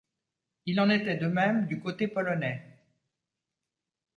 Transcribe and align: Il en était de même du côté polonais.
Il 0.65 0.79
en 0.79 0.89
était 0.89 1.17
de 1.17 1.27
même 1.27 1.67
du 1.67 1.79
côté 1.79 2.07
polonais. 2.07 2.87